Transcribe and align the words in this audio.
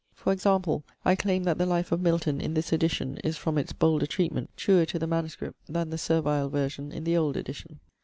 For 0.15 0.33
example, 0.33 0.83
I 1.05 1.13
claim 1.15 1.43
that 1.43 1.59
the 1.59 1.67
life 1.67 1.91
of 1.91 2.01
Milton, 2.01 2.41
in 2.41 2.55
this 2.55 2.73
edition, 2.73 3.17
is, 3.17 3.37
from 3.37 3.59
its 3.59 3.71
bolder 3.71 4.07
treatment, 4.07 4.49
truer 4.57 4.87
to 4.87 4.97
the 4.97 5.05
MS., 5.05 5.37
than 5.69 5.91
the 5.91 5.97
servile 5.99 6.49
version 6.49 6.91
in 6.91 7.03
the 7.03 7.15
old 7.15 7.37
edition. 7.37 7.79